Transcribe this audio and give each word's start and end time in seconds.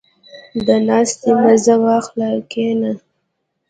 •د 0.65 0.69
ناستې 0.87 1.31
مزه 1.41 1.75
واخله، 1.83 2.29
کښېنه. 2.51 2.91